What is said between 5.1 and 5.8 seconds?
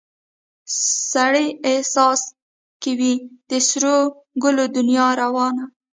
روانه